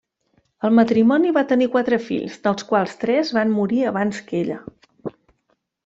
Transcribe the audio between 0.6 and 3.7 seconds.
El matrimoni va tenir quatre fills, dels quals tres van